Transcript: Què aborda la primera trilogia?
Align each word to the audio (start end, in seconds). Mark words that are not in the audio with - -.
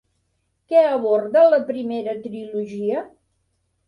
Què 0.71 0.79
aborda 0.93 1.43
la 1.53 1.59
primera 1.67 2.15
trilogia? 2.23 3.05